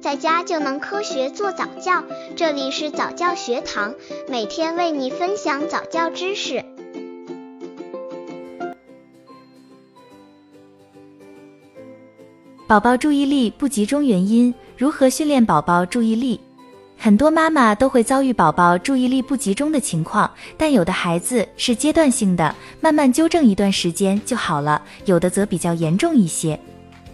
[0.00, 2.02] 在家就能科学做早教。
[2.34, 3.94] 这里是早教学堂，
[4.28, 6.64] 每天为你分享早教知识。
[12.66, 16.40] 宝宝注意力不集中原因，如何训练宝宝注意力？
[16.96, 26.58] 很多妈妈都会遭遇宝宝注意力不集中的情况，但有的孩子是阶段性的，慢慢纠正一段时间就好了；有的则比较严重一些。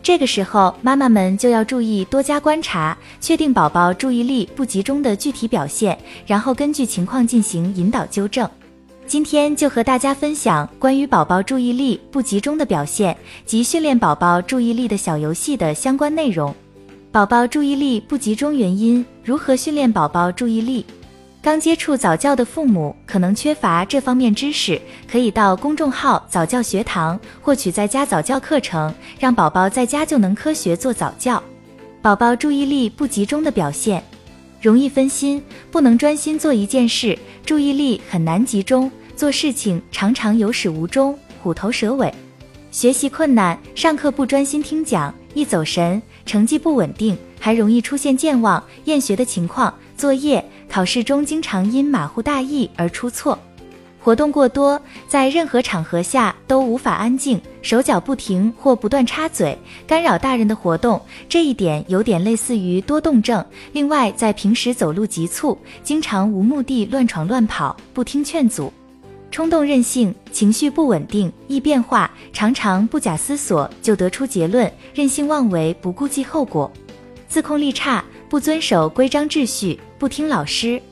[0.07, 8.49] 这个时候，妈妈们就要注意多加观察，确定宝宝注意力不集中的具体表现，然后根据情况进行引导纠正。
[9.05, 16.55] 今天就和大家分享关于宝宝注意力不集中的表现及训练宝宝注意力的小游戏的相关内容。
[17.11, 20.87] 宝宝注意力不集中原因，如何训练宝宝注意力？
[21.47, 31.41] 刚接触早教的父母可能缺乏这方面知识，可以到公众号早教学堂获取在家早教课程，让宝宝在家就能科学做早教。
[32.03, 34.03] 宝宝注意力不集中的表现，
[34.61, 42.13] 容易分心，不能专心做一件事，注意力很难集中，做事情常常有始无终，虎头蛇尾。
[42.73, 46.03] 学习困难，上课不专心听讲，易走神。
[46.27, 49.73] 成绩不稳定，还容易出现健忘、厌学的情况。
[49.97, 53.39] 作业、考试中经常因马虎大意而出错。
[53.99, 61.01] 活动过多，在任何场合下都无法安静，手脚不停或不断插嘴，干扰大人的活动。
[61.29, 63.45] 这一点有点类似于多动症。
[63.73, 68.73] 另外，在平时走路急促，经常无目的乱闯乱跑，不听劝阻。
[69.33, 76.71] 冲动任性，情绪不稳定，易变化，常常不假思索就得出结论，任性妄为，不顾及后果，
[77.29, 80.83] 自控力差，不遵守规章秩序，不听老师、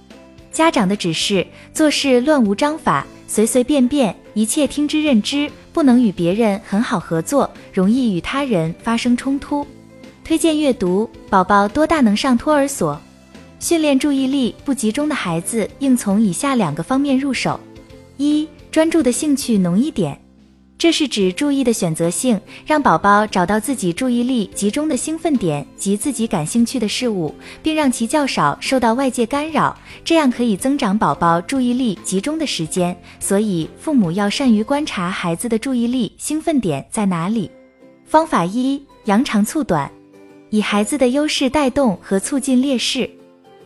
[0.53, 9.67] 家长的指示，做事乱无章法，随随便便，一切听之任之，不能与别人很好合作，容易与他人发生冲突。
[10.23, 13.01] 推荐阅读：宝宝多大能上托儿所？
[13.59, 17.59] 训练注意力不集中的孩子，应从以下两个方面入手。
[18.17, 20.17] 一专注的兴趣浓一点，
[20.77, 29.75] 这是指注意的选择性，让宝宝找到自己注意力集中的兴奋点及自己感兴趣的事物，并让其较少受到外界干扰，
[30.05, 32.95] 这样可以增长宝宝注意力集中的时间。
[33.19, 37.51] 所以，父母要善于观察孩子的注意力兴奋点在哪里。
[38.05, 39.91] 方法一：扬长促短，
[40.51, 43.09] 以孩子的优势带动和促进劣势。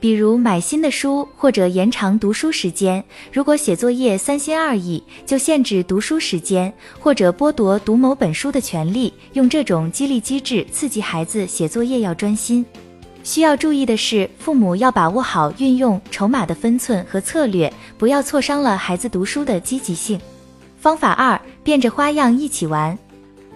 [0.01, 3.05] 比如买新的书，或者延长读书时间。
[3.33, 9.13] 如果写作业三心二意，就限制读书时间，或者剥夺读某本书的权利。
[9.33, 12.65] 用这种激励机制刺激孩子写作业要专心。
[13.25, 20.19] 需要注意的是，父母要把握好运用筹码的分寸和策略，不要挫伤了孩子读书的积极性。
[20.79, 22.97] 方法二：变着花样一起玩。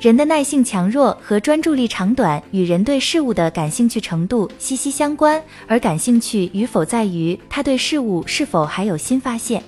[0.02, 9.62] 人的耐性强弱和专注力长短与人对事物的感兴趣程度息息相关，而感兴趣与否在于他对事物是否还有新发现。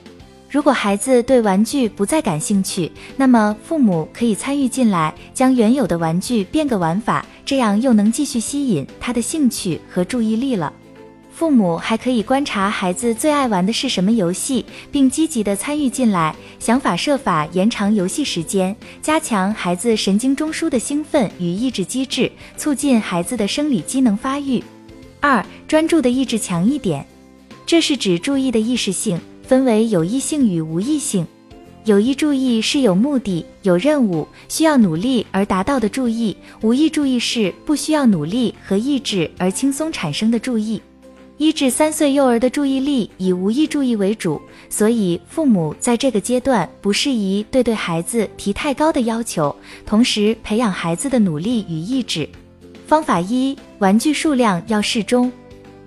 [0.51, 10.73] 如果孩子对玩具不再感兴趣，那么父母可以参与进来，将原有的玩具变个玩法，这样又能继续吸引他的兴趣和注意力了。
[11.35, 24.63] 父母还可以观察孩子最爱玩的是什么游戏，并积极的参与进来，想法设法延长游戏时间，加强孩子神经中枢的兴奋与抑制机制，促进孩子的生理机能发育。
[25.19, 27.05] 二、专注的意志强一点，
[27.67, 31.27] 这是指注意的意识性分为有意性与无意性。
[31.85, 40.81] 有意注意是有目的、有任务、需要努力而达到的注意；无意注意是不需要努力和意志而轻松产生的注意。
[41.37, 44.41] 一至三岁幼儿的注意力以无意注意为主，
[44.71, 52.29] 所以父母在这个阶段不适宜对对孩子提太高的要求，同时培养孩子的努力与意志。
[52.87, 55.33] 方法一：玩具数量要适中，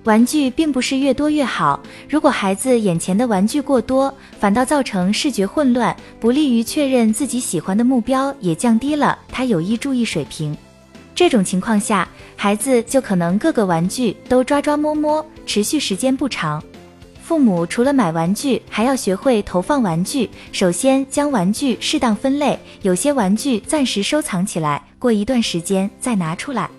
[0.03, 1.81] 玩具并不是越多越好。
[2.09, 10.57] 如果孩子眼前的玩具过多，反倒造成视觉混乱，不利于确认自己喜欢的目标，也降低了他有意注意水平。
[11.15, 16.63] 这种情况下，孩子就可能各个玩具都抓抓摸摸，持续时间不长。
[17.23, 20.29] 父母除了买玩具，还要学会投放玩具。
[20.51, 26.69] 首先将玩具适当分类，有些玩具暂时收藏起来，过一段时间再拿出来，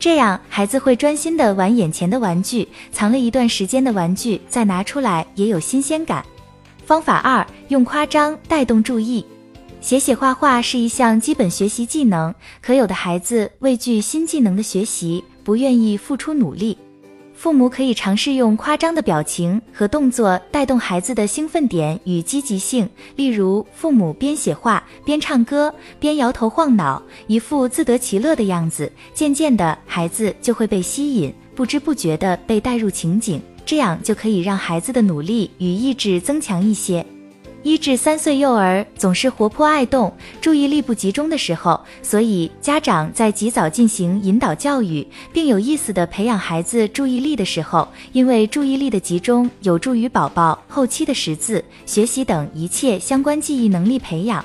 [0.00, 2.66] 这样孩子会专心的玩眼前的玩具。
[2.90, 6.24] 藏了一段时间的玩具再拿出来，也有新鲜感。
[6.84, 9.24] 方法二，用夸张带动注意。
[9.80, 16.76] 写写画画是一项基本学习技能，可有的孩子畏惧新技能的学习，不愿意付出努力。
[17.44, 28.90] 父母可以尝试用夸张的表情和动作带动孩子的兴奋点与积极性，例如父母边写画边唱歌，边摇头晃脑，一副自得其乐的样子。
[29.12, 37.04] 渐渐的，孩子就会被吸引，不知不觉地被带入情景，这样就可以让孩子的努力与意志增强一些。
[37.64, 54.44] 一至三岁幼儿总是活泼爱动、注意力不集中的时候，所以家长在及早进行引导教育，并有意思的培养孩子注意力的时候，因为注意力的集中有助于宝宝后期的识字、学习等一切相关记忆能力培养。